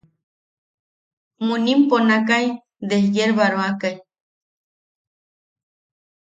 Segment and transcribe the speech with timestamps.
[1.45, 2.45] Munim ponakai
[2.87, 3.95] desyerbaroakai.